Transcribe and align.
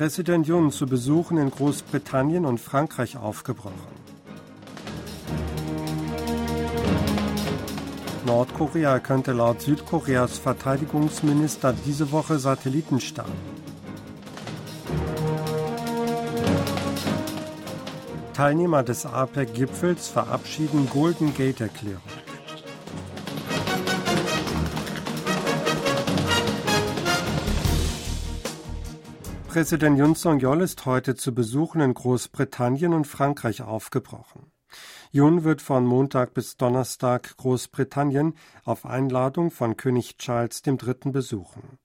Präsident 0.00 0.46
Jun 0.46 0.72
zu 0.72 0.86
Besuchen 0.86 1.36
in 1.36 1.50
Großbritannien 1.50 2.46
und 2.46 2.58
Frankreich 2.58 3.18
aufgebrochen. 3.18 3.74
Nordkorea 8.24 8.98
könnte 9.00 9.32
laut 9.32 9.60
Südkoreas 9.60 10.38
Verteidigungsminister 10.38 11.74
diese 11.84 12.12
Woche 12.12 12.38
Satelliten 12.38 12.98
starten. 12.98 13.36
Teilnehmer 18.32 18.82
des 18.82 19.04
APEC-Gipfels 19.04 20.08
verabschieden 20.08 20.88
Golden 20.88 21.34
Gate-Erklärung. 21.34 22.09
Präsident 29.50 29.98
Yun 29.98 30.14
Song-yeol 30.14 30.60
ist 30.60 30.86
heute 30.86 31.16
zu 31.16 31.34
Besuchen 31.34 31.80
in 31.80 31.92
Großbritannien 31.92 32.94
und 32.94 33.08
Frankreich 33.08 33.62
aufgebrochen. 33.62 34.52
Yun 35.10 35.42
wird 35.42 35.60
von 35.60 35.84
Montag 35.84 36.34
bis 36.34 36.56
Donnerstag 36.56 37.36
Großbritannien 37.36 38.34
auf 38.64 38.86
Einladung 38.86 39.50
von 39.50 39.76
König 39.76 40.18
Charles 40.18 40.62
III. 40.64 41.10
besuchen. 41.10 41.80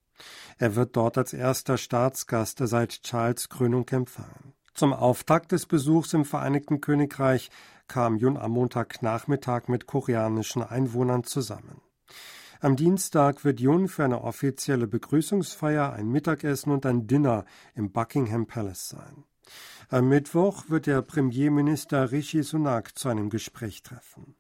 Er 0.60 0.76
wird 0.76 0.96
dort 0.96 1.18
als 1.18 1.34
erster 1.34 1.80
Staatsgast 1.80 2.60
seit 2.62 3.02
Charles 3.02 3.50
Krönung 3.50 3.90
empfangen. 3.90 4.54
Zum 4.76 4.94
Auftakt 4.94 5.52
des 5.52 5.66
Besuchs 5.66 6.14
im 6.14 6.24
Vereinigten 6.24 6.82
Königreich 6.82 7.50
kam 7.88 8.18
Yun 8.18 8.38
am 8.38 8.52
Montagnachmittag 8.52 9.70
mit 9.70 9.88
koreanischen 9.88 10.62
Einwohnern 10.62 11.24
zusammen. 11.24 11.82
Am 12.66 12.76
Dienstag 12.76 13.46
wird 13.46 13.60
Yun 13.60 13.88
für 13.88 14.06
eine 14.06 14.24
offizielle 14.24 14.88
Begrüßungsfeier, 14.88 15.94
ein 15.94 16.10
Mittagessen 16.10 16.72
und 16.72 16.88
ein 16.88 17.06
Dinner 17.06 17.46
im 17.76 17.92
Buckingham 17.92 18.48
Palace 18.48 18.90
sein. 18.90 19.24
Am 19.90 20.10
Mittwoch 20.10 20.68
wird 20.68 20.88
der 20.88 21.04
Premierminister 21.04 22.12
Rishi 22.12 22.42
Sunak 22.42 22.98
zu 22.98 23.08
einem 23.08 23.30
Gespräch 23.30 23.84
treffen. 23.84 24.34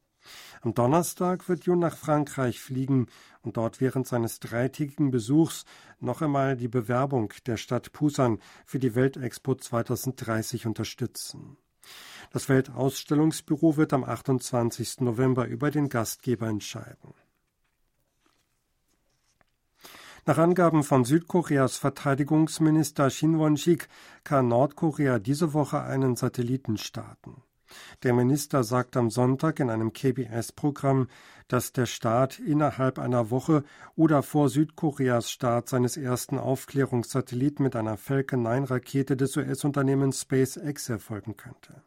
Am 0.61 0.73
Donnerstag 0.73 1.47
wird 1.47 1.65
Yun 1.65 1.77
nach 1.77 1.95
Frankreich 1.95 2.59
fliegen 2.59 3.05
und 3.43 3.57
dort 3.57 3.79
während 3.79 4.07
seines 4.07 4.39
dreitägigen 4.39 5.11
Besuchs 5.11 5.65
noch 5.99 6.23
einmal 6.23 6.57
die 6.57 6.67
Bewerbung 6.67 7.31
der 7.45 7.57
Stadt 7.57 7.91
Pusan 7.91 8.39
für 8.65 8.79
die 8.79 8.95
Weltexpo 8.95 9.53
2030 9.53 10.65
unterstützen. 10.65 11.57
Das 12.31 12.49
Weltausstellungsbüro 12.49 13.77
wird 13.77 13.93
am 13.93 14.03
28. 14.03 15.01
November 15.01 15.45
über 15.45 15.69
den 15.69 15.89
Gastgeber 15.89 16.47
entscheiden. 16.47 17.13
Nach 20.27 20.39
Angaben 20.39 20.81
von 20.81 21.05
Südkoreas 21.05 21.77
Verteidigungsminister 21.77 23.11
Shin 23.11 23.37
Won-sik 23.37 23.87
kann 24.23 24.47
Nordkorea 24.47 25.19
diese 25.19 25.53
Woche 25.53 25.83
einen 25.83 26.15
Satelliten 26.15 26.77
starten. 26.77 27.43
Der 28.01 28.13
Minister 28.13 28.63
sagt 28.63 28.97
am 28.97 29.11
Sonntag 29.11 29.59
in 29.59 29.69
einem 29.69 29.93
KBS-Programm, 29.93 31.09
dass 31.47 31.73
der 31.73 31.85
Staat 31.85 32.39
innerhalb 32.39 32.97
einer 32.97 33.29
Woche 33.29 33.63
oder 33.95 34.23
vor 34.23 34.49
Südkoreas 34.49 35.29
Start 35.29 35.69
seines 35.69 35.95
ersten 35.95 36.39
Aufklärungssatelliten 36.39 37.61
mit 37.61 37.75
einer 37.75 37.95
Falcon 37.95 38.47
9-Rakete 38.47 39.15
des 39.15 39.37
US-Unternehmens 39.37 40.21
SpaceX 40.21 40.89
erfolgen 40.89 41.37
könnte. 41.37 41.83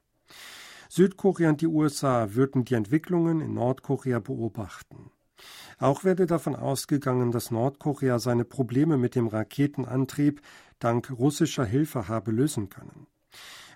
Südkorea 0.89 1.49
und 1.49 1.61
die 1.61 1.67
USA 1.67 2.35
würden 2.35 2.65
die 2.65 2.75
Entwicklungen 2.75 3.41
in 3.41 3.55
Nordkorea 3.55 4.21
beobachten. 4.21 5.08
Auch 5.79 6.05
werde 6.05 6.27
davon 6.27 6.57
ausgegangen, 6.57 7.31
dass 7.31 7.51
Nordkorea 7.51 8.19
seine 8.19 8.45
Probleme 8.45 8.97
mit 8.97 9.15
dem 9.15 9.29
Raketenantrieb 9.29 10.41
dank 10.79 11.11
russischer 11.11 11.65
Hilfe 11.65 12.09
habe 12.09 12.31
lösen 12.31 12.69
können. 12.69 13.07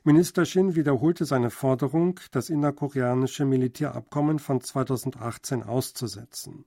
Minister 0.04 0.44
Shin 0.44 0.74
wiederholte 0.74 1.24
seine 1.24 1.50
Forderung, 1.50 2.18
das 2.32 2.50
innerkoreanische 2.50 3.44
Militärabkommen 3.44 4.40
von 4.40 4.60
2018 4.60 5.62
auszusetzen. 5.62 6.64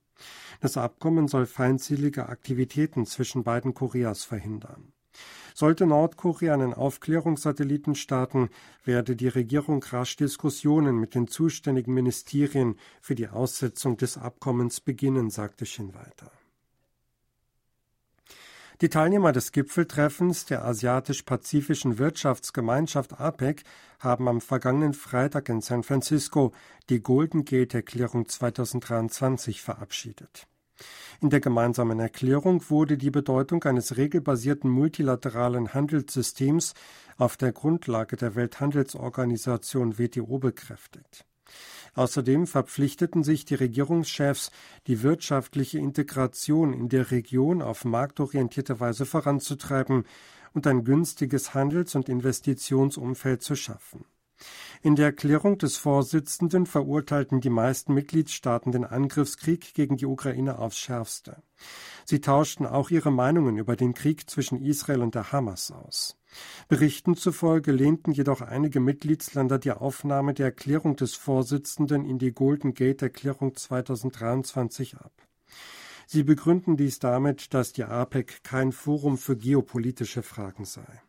Das 0.62 0.78
Abkommen 0.78 1.28
soll 1.28 1.46
feindselige 1.46 2.30
Aktivitäten 2.30 3.06
zwischen 3.06 3.44
beiden 3.44 3.74
Koreas 3.74 4.24
verhindern. 4.24 4.94
Sollte 5.58 5.86
Nordkorea 5.86 6.54
einen 6.54 6.74
Aufklärungssatelliten 6.74 7.96
starten, 7.96 8.50
werde 8.84 9.16
die 9.16 9.30
Regierung 9.30 9.82
rasch 9.82 10.18
Diskussionen 10.18 10.98
mit 11.00 11.16
den 11.16 11.30
zuständigen 11.30 11.94
Ministerien 11.94 12.78
für 13.00 13.16
die 13.16 13.30
Aussetzung 13.30 13.96
des 13.96 14.18
Abkommens 14.18 14.82
beginnen, 14.82 15.30
sagte 15.30 15.66
Shin 15.66 15.94
weiter. 15.94 16.30
Die 18.82 18.90
Teilnehmer 18.90 19.32
des 19.32 19.54
Gipfeltreffens 19.54 20.44
der 20.44 20.66
Asiatisch-Pazifischen 20.66 22.00
Wirtschaftsgemeinschaft 22.00 23.18
APEC 23.22 23.64
haben 24.02 24.28
am 24.28 24.42
vergangenen 24.42 24.94
Freitag 24.94 25.48
in 25.48 25.62
San 25.62 25.84
Francisco 25.84 26.52
die 26.90 27.00
Golden 27.00 27.46
Gate 27.46 27.76
Erklärung 27.76 28.28
2023 28.28 29.62
verabschiedet. 29.62 30.48
In 31.22 31.30
der 31.30 31.40
gemeinsamen 31.40 32.00
Erklärung 32.00 32.70
wurde 32.70 32.98
die 32.98 33.12
Bedeutung 33.12 33.64
eines 33.64 33.98
regelbasierten 33.98 34.70
multilateralen 34.70 35.74
Handelssystems 35.74 36.74
auf 37.18 37.38
der 37.38 37.54
Grundlage 37.54 38.18
der 38.18 38.36
Welthandelsorganisation 38.36 39.98
WTO 39.98 40.40
bekräftigt. 40.40 41.26
Außerdem 41.94 42.48
verpflichteten 42.48 43.24
sich 43.24 43.46
die 43.46 43.56
Regierungschefs, 43.56 44.52
die 44.88 45.02
wirtschaftliche 45.02 45.80
Integration 45.80 46.74
in 46.74 46.90
der 46.90 47.12
Region 47.12 47.62
auf 47.62 47.86
marktorientierte 47.86 48.80
Weise 48.82 49.06
voranzutreiben 49.06 50.04
und 50.54 50.68
ein 50.68 50.84
günstiges 50.84 51.54
Handels- 51.54 51.96
und 51.96 52.10
Investitionsumfeld 52.10 53.42
zu 53.42 53.56
schaffen. 53.56 54.06
In 54.82 54.96
der 54.96 55.08
Erklärung 55.08 55.58
des 55.58 55.78
Vorsitzenden 55.78 56.66
verurteilten 56.66 57.42
die 57.42 57.50
meisten 57.50 57.94
Mitgliedstaaten 57.94 58.72
den 58.72 58.86
Angriffskrieg 58.86 59.74
gegen 59.74 59.98
die 59.98 60.06
Ukraine 60.06 60.60
aufs 60.60 60.78
schärfste. 60.78 61.42
Sie 62.04 62.22
tauschten 62.22 62.66
auch 62.66 62.92
ihre 62.92 63.12
Meinungen 63.12 63.58
über 63.58 63.76
den 63.76 63.94
Krieg 63.94 64.30
zwischen 64.30 64.62
Israel 64.62 65.02
und 65.02 65.16
der 65.16 65.32
Hamas 65.32 65.72
aus. 65.72 66.18
Berichten 66.68 67.16
zufolge 67.16 67.72
lehnten 67.72 68.12
jedoch 68.12 68.42
einige 68.42 68.80
Mitgliedsländer 68.80 69.58
die 69.58 69.72
Aufnahme 69.72 70.34
der 70.34 70.48
Erklärung 70.48 70.96
des 70.96 71.16
Vorsitzenden 71.16 72.06
in 72.06 72.20
die 72.20 72.34
Golden 72.34 72.74
Gate 72.74 73.02
Erklärung 73.02 73.56
2023 73.56 74.98
ab. 74.98 75.14
Sie 76.08 76.24
begründen 76.24 76.78
dies 76.78 77.00
damit, 77.00 77.54
dass 77.54 77.74
die 77.74 77.86
APEC 77.86 78.44
kein 78.44 78.72
Forum 78.72 79.18
für 79.18 79.36
geopolitische 79.36 80.22
Fragen 80.22 80.66
sei. 80.66 81.02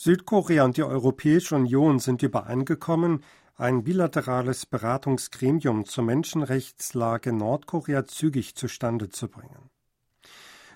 Südkorea 0.00 0.64
und 0.64 0.76
die 0.76 0.84
Europäische 0.84 1.56
Union 1.56 1.98
sind 1.98 2.22
übereingekommen, 2.22 3.24
ein 3.56 3.82
bilaterales 3.82 4.64
Beratungsgremium 4.64 5.86
zur 5.86 6.04
Menschenrechtslage 6.04 7.32
Nordkorea 7.32 8.06
zügig 8.06 8.54
zustande 8.54 9.08
zu 9.08 9.26
bringen. 9.26 9.70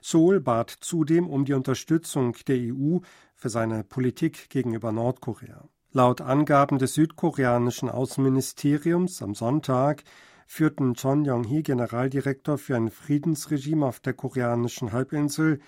Seoul 0.00 0.41
bat 0.41 0.71
zudem 0.71 1.31
um 1.31 1.44
die 1.44 1.53
Unterstützung 1.53 2.37
der 2.49 2.56
EU 2.75 2.99
für 3.37 3.49
seine 3.49 3.84
Politik 3.84 4.50
gegenüber 4.50 4.91
Nordkorea. 4.91 5.69
Laut 5.93 6.21
Angaben 6.21 6.81
des 6.81 6.94
südkoreanischen 6.94 7.88
Außenministeriums 7.91 9.22
am 9.22 9.37
Sonntag 9.37 10.03
führten 10.49 10.94
Chon 10.94 11.25
Yong-hee, 11.25 11.62
Generaldirektor 11.62 12.59
für 12.59 12.75
ein 12.75 12.91
Friedensregime 12.91 13.87
auf 13.87 14.00
der 14.00 14.15
koreanischen 14.15 14.91
Halbinsel, 14.91 15.61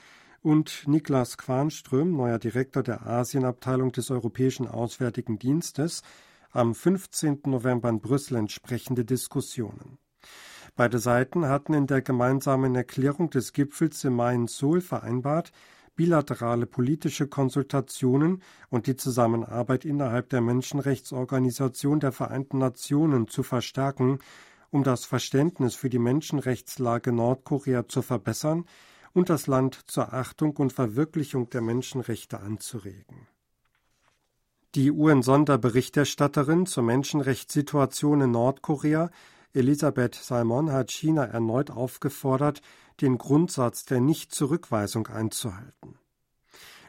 und 0.45 0.87
Niklas 0.87 1.39
Quanström, 1.39 2.15
neuer 2.15 2.39
Direktor 2.39 2.83
der 2.83 3.07
Asienabteilung 3.07 3.93
des 3.93 4.11
Europäischen 4.11 4.69
Auswärtigen 4.69 5.39
Dienstes, 5.39 6.03
am 6.51 6.75
15. 6.75 7.41
November 7.47 7.89
in 7.89 8.01
Brüssel 8.01 8.37
entsprechende 8.37 9.07
Diskussionen. 9.07 9.97
Beide 10.77 10.99
Seiten 10.99 11.49
hatten 11.49 11.73
in 11.73 11.87
der 11.87 12.03
gemeinsamen 12.03 12.75
Erklärung 12.75 13.31
des 13.31 13.55
Gipfels 13.55 14.05
im 14.05 14.17
Mai 14.17 14.35
in 14.35 14.47
Seoul 14.47 14.83
vereinbart, 14.83 15.51
bilaterale 15.97 16.67
politische 16.67 17.27
Konsultationen 17.27 18.43
und 18.69 18.87
die 18.87 18.97
Zusammenarbeit 18.97 19.87
innerhalb 19.87 20.29
der 20.29 20.43
Menschenrechtsorganisation 20.43 22.01
der 22.01 22.13
Vereinten 22.13 22.59
Nationen 22.59 23.29
zu 23.29 23.45
verstärken, 23.45 24.19
um 24.71 24.85
das 24.85 25.07
Verständnis 25.07 25.75
für 25.75 25.89
die 25.89 25.99
Menschenrechtslage 25.99 27.13
Nordkorea 27.13 27.89
zu 27.89 28.03
verbessern 28.03 28.67
und 29.15 29.31
das 29.31 29.47
Land 29.47 29.79
zur 29.87 30.13
Achtung 30.13 30.57
und 30.57 30.73
Verwirklichung 30.73 31.49
der 31.49 31.63
Menschenrechte 31.63 32.41
anzuregen. 32.41 33.29
Die 34.75 34.91
UN-Sonderberichterstatterin 34.91 36.67
zur 36.67 36.83
Menschenrechtssituation 36.83 38.23
in 38.23 38.33
Nordkorea 38.33 39.11
Elisabeth 39.55 40.17
Salmon 40.17 40.73
hat 40.73 40.91
China 40.91 41.25
erneut 41.25 41.71
aufgefordert, 41.71 42.61
den 43.01 43.19
Grundsatz 43.19 43.85
der 43.85 44.01
Nichtzurückweisung 44.01 45.07
einzuhalten. 45.07 45.97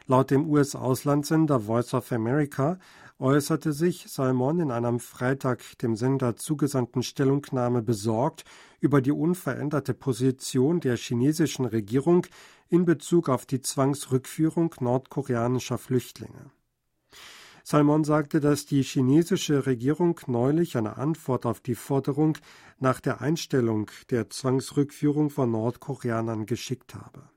Laut 0.08 0.32
dem 0.32 0.48
US-Auslandssender 0.48 1.60
Voice 1.60 1.94
of 1.94 2.10
America 2.10 2.78
äußerte 3.18 3.72
sich 3.72 4.06
Salmon 4.08 4.60
in 4.60 4.70
einer 4.70 4.88
am 4.88 5.00
Freitag 5.00 5.62
dem 5.78 5.96
Sender 5.96 6.36
zugesandten 6.36 7.02
Stellungnahme 7.02 7.82
besorgt 7.82 8.44
über 8.80 9.00
die 9.00 9.12
unveränderte 9.12 9.94
Position 9.94 10.80
der 10.80 10.96
chinesischen 10.96 11.64
Regierung 11.64 12.26
in 12.68 12.84
Bezug 12.84 13.28
auf 13.28 13.46
die 13.46 13.60
Zwangsrückführung 13.60 14.74
nordkoreanischer 14.80 15.78
Flüchtlinge. 15.78 16.50
Salmon 17.64 18.04
sagte, 18.04 18.38
dass 18.38 18.64
die 18.66 18.82
chinesische 18.82 19.66
Regierung 19.66 20.20
neulich 20.28 20.76
eine 20.76 20.98
Antwort 20.98 21.46
auf 21.46 21.60
die 21.60 21.74
Forderung 21.74 22.38
nach 22.78 23.00
der 23.00 23.20
Einstellung 23.20 23.90
der 24.10 24.30
Zwangsrückführung 24.30 25.30
von 25.30 25.50
Nordkoreanern 25.50 26.46
geschickt 26.46 26.94
habe. 26.94 27.28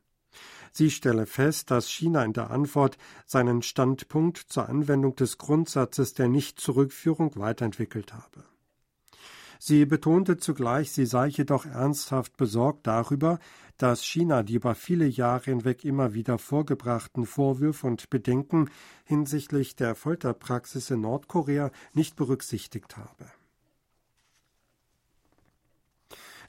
Sie 0.71 0.91
stelle 0.91 1.25
fest, 1.25 1.71
dass 1.71 1.89
China 1.89 2.23
in 2.23 2.33
der 2.33 2.51
Antwort 2.51 2.97
seinen 3.25 3.61
Standpunkt 3.61 4.37
zur 4.37 4.69
Anwendung 4.69 5.15
des 5.15 5.37
Grundsatzes 5.37 6.13
der 6.13 6.27
Nichtzurückführung 6.27 7.35
weiterentwickelt 7.35 8.13
habe. 8.13 8.43
Sie 9.61 9.85
betonte 9.85 10.37
zugleich, 10.37 10.91
sie 10.91 11.05
sei 11.05 11.27
jedoch 11.27 11.65
ernsthaft 11.65 12.37
besorgt 12.37 12.87
darüber, 12.87 13.39
dass 13.77 14.05
China 14.05 14.41
die 14.41 14.55
über 14.55 14.73
viele 14.73 15.05
Jahre 15.05 15.45
hinweg 15.45 15.83
immer 15.83 16.13
wieder 16.13 16.37
vorgebrachten 16.37 17.25
Vorwürfe 17.25 17.87
und 17.87 18.09
Bedenken 18.09 18.69
hinsichtlich 19.03 19.75
der 19.75 19.95
Folterpraxis 19.95 20.89
in 20.91 21.01
Nordkorea 21.01 21.71
nicht 21.93 22.15
berücksichtigt 22.15 22.95
habe. 22.95 23.31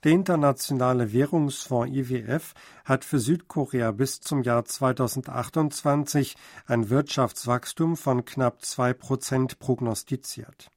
Der 0.02 0.12
Internationale 0.12 1.12
Währungsfonds 1.12 1.94
IWF 1.94 2.54
hat 2.86 3.04
für 3.04 3.18
Südkorea 3.18 3.92
bis 3.92 4.22
zum 4.22 4.42
Jahr 4.42 4.64
2028 4.64 6.36
ein 6.66 6.88
Wirtschaftswachstum 6.88 7.98
von 7.98 8.24
knapp 8.24 8.64
zwei 8.64 8.94
Prozent 8.94 9.58
prognostiziert. 9.58 10.70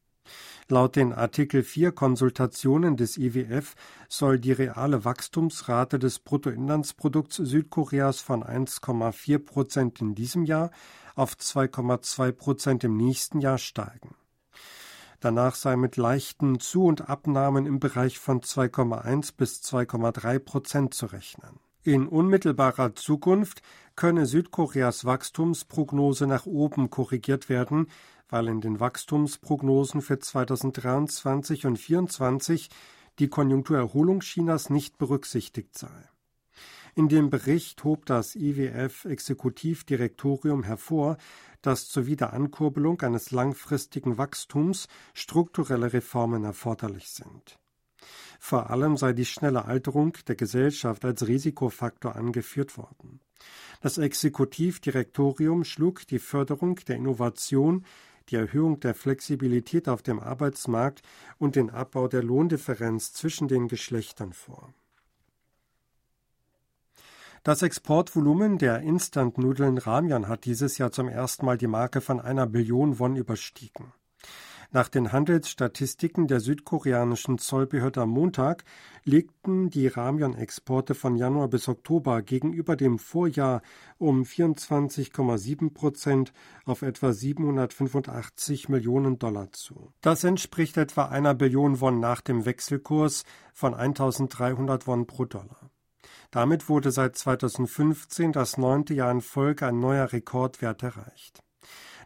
Laut 0.67 0.97
den 0.97 1.13
Artikel 1.13 1.63
4 1.63 1.93
Konsultationen 1.93 2.97
des 2.97 3.17
IWF 3.17 3.75
soll 4.09 4.39
die 4.39 4.51
reale 4.51 5.05
Wachstumsrate 5.05 5.99
des 5.99 6.19
Bruttoinlandsprodukts 6.19 7.37
Südkoreas 7.37 8.19
von 8.19 8.43
1,4 8.43 9.39
Prozent 9.39 10.01
in 10.01 10.15
diesem 10.15 10.43
Jahr 10.43 10.69
auf 11.15 11.35
2,2 11.35 12.33
Prozent 12.33 12.83
im 12.83 12.97
nächsten 12.97 13.39
Jahr 13.39 13.57
steigen. 13.57 14.15
Danach 15.23 15.55
sei 15.55 15.77
mit 15.77 15.95
leichten 15.95 16.59
Zu- 16.59 16.83
und 16.83 17.09
Abnahmen 17.09 17.65
im 17.65 17.79
Bereich 17.79 18.19
von 18.19 18.41
2,1 18.41 19.31
bis 19.37 19.61
2,3 19.61 20.37
Prozent 20.39 20.93
zu 20.93 21.05
rechnen. 21.05 21.61
In 21.81 22.09
unmittelbarer 22.09 22.93
Zukunft 22.95 23.61
könne 23.95 24.25
Südkoreas 24.25 25.05
Wachstumsprognose 25.05 26.27
nach 26.27 26.45
oben 26.45 26.89
korrigiert 26.89 27.47
werden, 27.47 27.87
weil 28.27 28.49
in 28.49 28.59
den 28.59 28.81
Wachstumsprognosen 28.81 30.01
für 30.01 30.19
2023 30.19 31.67
und 31.67 31.77
2024 31.77 32.69
die 33.19 33.29
Konjunkturerholung 33.29 34.19
Chinas 34.19 34.69
nicht 34.69 34.97
berücksichtigt 34.97 35.77
sei. 35.77 36.09
In 36.95 37.09
dem 37.09 37.31
Bericht 37.31 37.83
hob 37.83 38.05
das 38.05 38.35
IWF-Exekutivdirektorium 38.35 40.61
hervor, 40.63 41.17
dass 41.63 41.87
zur 41.87 42.05
Wiederankurbelung 42.05 43.01
eines 43.01 43.31
langfristigen 43.31 44.19
Wachstums 44.19 44.87
strukturelle 45.15 45.91
Reformen 45.91 46.43
erforderlich 46.43 47.09
sind. 47.09 47.57
Vor 48.39 48.69
allem 48.69 48.95
sei 48.97 49.13
die 49.13 49.25
schnelle 49.25 49.65
Alterung 49.65 50.15
der 50.27 50.35
Gesellschaft 50.35 51.03
als 51.03 51.27
Risikofaktor 51.27 52.15
angeführt 52.15 52.77
worden. 52.77 53.21
Das 53.81 53.97
Exekutivdirektorium 53.97 55.63
schlug 55.63 56.05
die 56.07 56.19
Förderung 56.19 56.75
der 56.87 56.97
Innovation 56.97 57.85
die 58.29 58.35
Erhöhung 58.35 58.79
der 58.79 58.93
Flexibilität 58.93 59.89
auf 59.89 60.01
dem 60.01 60.19
Arbeitsmarkt 60.19 61.01
und 61.39 61.55
den 61.55 61.69
Abbau 61.69 62.07
der 62.07 62.23
Lohndifferenz 62.23 63.13
zwischen 63.13 63.47
den 63.47 63.67
Geschlechtern 63.67 64.31
vor. 64.31 64.73
Das 67.45 67.61
Exportvolumen 67.61 68.57
der 68.57 68.79
Instant-Nudeln 68.79 69.77
Ramyan 69.77 70.29
hat 70.29 70.45
dieses 70.45 70.77
Jahr 70.77 70.93
zum 70.93 71.09
ersten 71.09 71.45
Mal 71.45 71.57
die 71.57 71.67
Marke 71.67 71.99
von 71.99 72.21
einer 72.21 72.47
Billion 72.47 72.99
Won 72.99 73.17
überstiegen. 73.17 73.91
Nach 74.71 74.87
den 74.87 75.11
Handelsstatistiken 75.11 76.27
der 76.27 76.39
südkoreanischen 76.39 77.39
Zollbehörde 77.39 78.03
am 78.03 78.11
Montag 78.11 78.63
legten 79.03 79.69
die 79.69 79.87
Ramyon-Exporte 79.87 80.95
von 80.95 81.17
Januar 81.17 81.49
bis 81.49 81.67
Oktober 81.67 82.21
gegenüber 82.21 82.77
dem 82.77 82.97
Vorjahr 82.97 83.61
um 83.97 84.23
24,7 84.23 85.73
Prozent 85.73 86.31
auf 86.63 86.81
etwa 86.81 87.11
785 87.11 88.69
Millionen 88.69 89.19
Dollar 89.19 89.51
zu. 89.51 89.91
Das 89.99 90.23
entspricht 90.23 90.77
etwa 90.77 91.09
einer 91.09 91.33
Billion 91.33 91.81
Won 91.81 91.99
nach 91.99 92.21
dem 92.21 92.45
Wechselkurs 92.45 93.25
von 93.51 93.73
1300 93.73 94.87
Won 94.87 95.07
pro 95.07 95.25
Dollar. 95.25 95.72
Damit 96.33 96.67
wurde 96.67 96.89
seit 96.89 97.15
2015 97.15 98.31
das 98.31 98.57
neunte 98.57 98.95
Jahr 98.95 99.11
in 99.11 99.21
Folge 99.21 99.67
ein 99.67 99.79
neuer 99.79 100.11
Rekordwert 100.11 100.81
erreicht. 100.81 101.43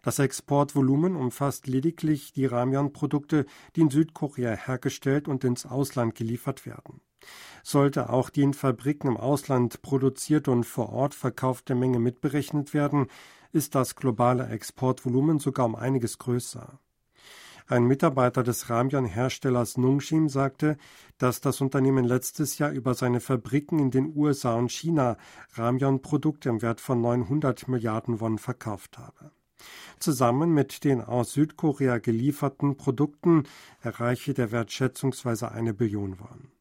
Das 0.04 0.20
Exportvolumen 0.20 1.16
umfasst 1.16 1.66
lediglich 1.66 2.34
die 2.34 2.46
Ramyon-Produkte, 2.46 3.46
die 3.78 3.82
in 3.82 3.90
Südkorea 3.90 4.52
hergestellt 4.52 5.30
und 5.30 5.46
ins 5.46 5.66
Ausland 5.66 6.14
geliefert 6.14 6.66
werden. 6.66 7.00
Sollte 7.64 8.10
auch 8.10 8.30
die 8.30 8.42
in 8.42 8.54
Fabriken 8.54 9.08
im 9.08 9.16
Ausland 9.16 9.82
produzierte 9.82 10.52
und 10.52 10.66
vor 10.66 10.90
Ort 10.90 11.16
verkaufte 11.16 11.74
Menge 11.74 12.00
mitberechnet 12.00 12.74
werden, 12.74 13.08
ist 13.54 13.76
das 13.76 13.96
globale 13.96 14.50
Exportvolumen 14.50 15.40
sogar 15.40 15.66
um 15.66 15.76
einiges 15.76 16.18
größer. 16.18 16.82
Ein 17.70 17.86
Mitarbeiter 17.86 18.44
des 18.44 18.70
Ramyon-Herstellers 18.70 19.76
Nungshim 19.76 20.30
sagte, 20.30 20.78
dass 21.18 21.42
das 21.42 21.60
Unternehmen 21.60 22.06
letztes 22.06 22.58
Jahr 22.60 22.72
über 22.72 22.94
seine 22.94 23.20
Fabriken 23.20 23.80
in 23.80 23.92
den 23.92 24.16
USA 24.16 24.56
und 24.56 24.72
China 24.72 25.18
Ramyon-Produkte 25.56 26.48
im 26.48 26.62
Wert 26.62 26.80
von 26.80 27.02
900 27.02 27.68
Milliarden 27.68 28.22
Won 28.22 28.38
verkauft 28.38 28.98
habe. 28.98 29.32
Zusammen 30.00 30.54
mit 30.54 30.86
den 30.86 31.02
aus 31.02 31.34
Südkorea 31.34 31.98
gelieferten 31.98 32.78
Produkten 32.78 33.44
erreiche 33.82 34.34
der 34.34 34.54
Wert 34.54 34.72
schätzungsweise 34.72 35.52
eine 35.52 35.74
Billion 35.74 36.22
Won. 36.22 36.52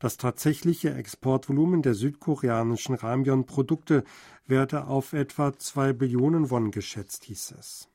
Das 0.00 0.16
tatsächliche 0.16 0.92
Exportvolumen 0.92 1.82
der 1.82 1.94
südkoreanischen 1.94 2.96
Ramyon-Produkte 2.96 4.02
werde 4.46 4.88
auf 4.88 5.12
etwa 5.12 5.56
zwei 5.56 5.92
Billionen 5.92 6.50
Won 6.50 6.72
geschätzt, 6.72 7.24
hieß 7.24 7.54
es. 7.60 7.88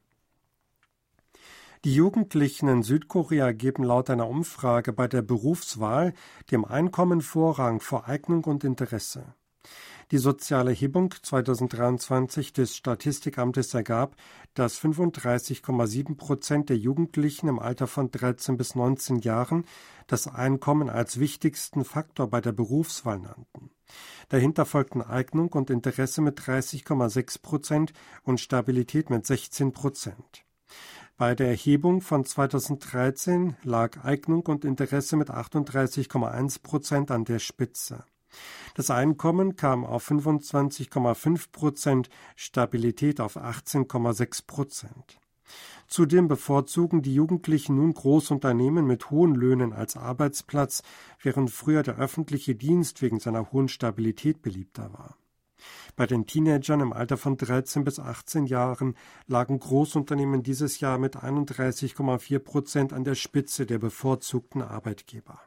Die 1.85 1.95
Jugendlichen 1.95 2.69
in 2.69 2.81
Südkorea 2.81 3.51
geben 3.51 3.83
laut 3.83 4.09
einer 4.09 4.29
Umfrage 4.29 4.93
bei 4.93 5.09
der 5.09 5.21
Berufswahl 5.21 6.13
dem 6.49 6.63
Einkommen 6.63 7.19
Vorrang 7.19 7.81
vor 7.81 8.07
Eignung 8.07 8.45
und 8.45 8.63
Interesse. 8.63 9.35
Die 10.11 10.17
soziale 10.17 10.71
Hebung 10.71 11.13
2023 11.21 12.53
des 12.53 12.77
Statistikamtes 12.77 13.73
ergab, 13.73 14.15
dass 14.53 14.79
35,7 14.79 16.15
Prozent 16.15 16.69
der 16.69 16.77
Jugendlichen 16.77 17.49
im 17.49 17.59
Alter 17.59 17.87
von 17.87 18.09
13 18.09 18.55
bis 18.55 18.75
19 18.75 19.19
Jahren 19.19 19.65
das 20.07 20.29
Einkommen 20.29 20.89
als 20.89 21.19
wichtigsten 21.19 21.83
Faktor 21.83 22.29
bei 22.29 22.39
der 22.39 22.53
Berufswahl 22.53 23.19
nannten. 23.19 23.71
Dahinter 24.29 24.65
folgten 24.65 25.01
Eignung 25.01 25.49
und 25.49 25.69
Interesse 25.69 26.21
mit 26.21 26.39
30,6 26.39 27.41
Prozent 27.41 27.93
und 28.23 28.39
Stabilität 28.39 29.09
mit 29.09 29.25
16 29.27 29.73
Prozent. 29.73 30.45
Bei 31.23 31.35
der 31.35 31.47
Erhebung 31.47 32.01
von 32.01 32.25
2013 32.25 33.55
lag 33.63 34.03
Eignung 34.03 34.45
und 34.45 34.65
Interesse 34.65 35.15
mit 35.15 35.29
38,1 35.29 36.61
Prozent 36.61 37.11
an 37.11 37.23
der 37.23 37.39
Spitze. 37.39 38.03
Das 38.75 38.91
Einkommen 38.91 39.55
kam 39.55 39.85
auf 39.85 40.11
25,5 40.11 41.45
Prozent, 41.53 42.09
Stabilität 42.35 43.21
auf 43.21 43.37
18,6 43.37 44.45
Prozent. 44.45 45.21
Zudem 45.87 46.27
bevorzugen 46.27 47.01
die 47.01 47.15
Jugendlichen 47.15 47.77
nun 47.77 47.93
Großunternehmen 47.93 48.85
mit 48.85 49.09
hohen 49.09 49.33
Löhnen 49.33 49.71
als 49.71 49.95
Arbeitsplatz, 49.95 50.83
während 51.21 51.51
früher 51.51 51.83
der 51.83 51.99
öffentliche 51.99 52.53
Dienst 52.53 53.01
wegen 53.01 53.21
seiner 53.21 53.53
hohen 53.53 53.69
Stabilität 53.69 54.41
beliebter 54.41 54.91
war. 54.91 55.15
Bei 55.95 56.07
den 56.07 56.25
Teenagern 56.25 56.81
im 56.81 56.91
Alter 56.91 57.17
von 57.17 57.37
13 57.37 57.83
bis 57.83 57.99
18 57.99 58.47
Jahren 58.47 58.95
lagen 59.27 59.59
Großunternehmen 59.59 60.41
dieses 60.41 60.79
Jahr 60.79 60.97
mit 60.97 61.17
31,4 61.17 62.39
Prozent 62.39 62.93
an 62.93 63.03
der 63.03 63.15
Spitze 63.15 63.67
der 63.67 63.77
bevorzugten 63.77 64.63
Arbeitgeber. 64.63 65.39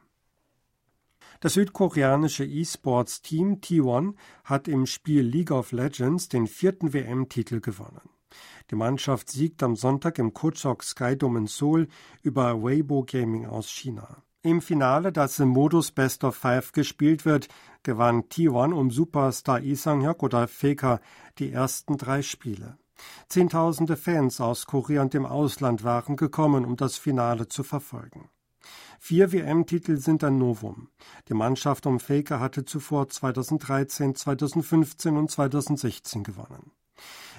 Das 1.41 1.53
südkoreanische 1.53 2.45
E-Sports-Team 2.45 3.55
T1 3.55 4.15
hat 4.45 4.67
im 4.67 4.85
Spiel 4.85 5.21
League 5.21 5.51
of 5.51 5.71
Legends 5.71 6.29
den 6.29 6.47
vierten 6.47 6.93
WM-Titel 6.93 7.59
gewonnen. 7.59 8.09
Die 8.71 8.75
Mannschaft 8.75 9.29
siegt 9.29 9.61
am 9.63 9.75
Sonntag 9.75 10.17
im 10.17 10.33
Kochok 10.33 10.83
Skydome 10.83 11.39
in 11.39 11.47
Seoul 11.47 11.87
über 12.23 12.63
Weibo 12.63 13.03
Gaming 13.03 13.45
aus 13.45 13.69
China. 13.69 14.23
Im 14.47 14.61
Finale, 14.61 15.11
das 15.11 15.39
im 15.39 15.49
Modus 15.49 15.91
Best 15.91 16.23
of 16.23 16.33
Five 16.33 16.71
gespielt 16.71 17.25
wird, 17.25 17.49
gewann 17.83 18.29
T1 18.29 18.71
um 18.71 18.91
Superstar 18.91 19.59
Lee 19.59 19.73
Sang-hyuk 19.73 20.23
oder 20.23 20.47
Faker 20.47 21.01
die 21.37 21.51
ersten 21.51 21.97
drei 21.97 22.21
Spiele. 22.21 22.77
Zehntausende 23.27 23.97
Fans 23.97 24.39
aus 24.39 24.65
Korea 24.65 25.01
und 25.01 25.13
dem 25.13 25.25
Ausland 25.25 25.83
waren 25.83 26.15
gekommen, 26.15 26.63
um 26.63 26.77
das 26.77 26.95
Finale 26.95 27.49
zu 27.49 27.63
verfolgen. 27.63 28.29
Vier 29.01 29.33
WM-Titel 29.33 29.97
sind 29.97 30.23
ein 30.23 30.37
Novum. 30.37 30.91
Die 31.27 31.33
Mannschaft 31.33 31.85
um 31.85 31.99
Faker 31.99 32.39
hatte 32.39 32.63
zuvor 32.63 33.09
2013, 33.09 34.15
2015 34.15 35.17
und 35.17 35.29
2016 35.29 36.23
gewonnen. 36.23 36.71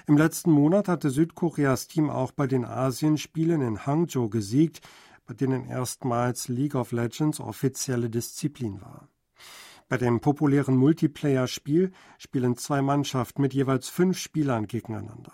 Im 0.05 0.15
letzten 0.15 0.51
Monat 0.51 0.87
hatte 0.87 1.09
Südkoreas 1.09 1.87
Team 1.87 2.11
auch 2.11 2.31
bei 2.31 2.45
den 2.45 2.65
Asienspielen 2.65 3.61
in 3.61 3.87
Hangzhou 3.87 4.29
gesiegt, 4.29 4.81
bei 5.29 5.35
denen 5.35 5.65
erstmals 5.65 6.47
League 6.47 6.73
of 6.73 6.91
Legends 6.91 7.39
offizielle 7.39 8.09
Disziplin 8.09 8.81
war. 8.81 9.09
Bei 9.87 9.95
dem 9.95 10.21
populären 10.21 10.75
Multiplayer-Spiel 10.75 11.91
spielen 12.17 12.57
zwei 12.57 12.81
Mannschaften 12.81 13.43
mit 13.43 13.53
jeweils 13.53 13.89
fünf 13.89 14.17
Spielern 14.17 14.65
gegeneinander. 14.65 15.33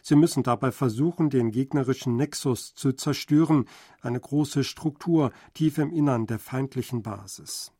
Sie 0.00 0.16
müssen 0.16 0.44
dabei 0.44 0.72
versuchen, 0.72 1.28
den 1.28 1.50
gegnerischen 1.50 2.16
Nexus 2.16 2.74
zu 2.74 2.92
zerstören, 2.92 3.66
eine 4.00 4.18
große 4.18 4.64
Struktur 4.64 5.30
tief 5.52 5.76
im 5.76 5.92
Innern 5.92 6.26
der 6.26 6.38
feindlichen 6.38 7.02
Basis. 7.02 7.70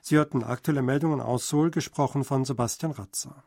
Sie 0.00 0.14
hörten 0.14 0.44
aktuelle 0.44 0.82
Meldungen 0.82 1.20
aus 1.20 1.48
Seoul, 1.48 1.72
gesprochen 1.72 2.22
von 2.22 2.44
Sebastian 2.44 2.92
Ratzer. 2.92 3.42